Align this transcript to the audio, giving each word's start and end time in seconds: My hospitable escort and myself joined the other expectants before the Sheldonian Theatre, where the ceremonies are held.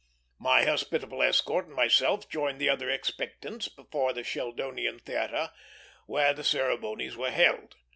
My 0.39 0.65
hospitable 0.65 1.21
escort 1.21 1.67
and 1.67 1.75
myself 1.75 2.27
joined 2.27 2.59
the 2.59 2.69
other 2.69 2.89
expectants 2.89 3.67
before 3.67 4.13
the 4.13 4.23
Sheldonian 4.23 4.97
Theatre, 4.97 5.51
where 6.07 6.33
the 6.33 6.43
ceremonies 6.43 7.15
are 7.19 7.29
held. 7.29 7.75